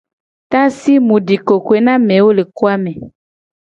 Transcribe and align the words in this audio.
Tasi 0.51 0.91
mu 1.07 1.17
di 1.27 1.37
kokoe 1.47 1.79
na 1.85 1.93
amewo 1.99 2.29
le 2.37 2.43
ko 2.57 2.63
a 2.73 2.75
me. 2.83 2.91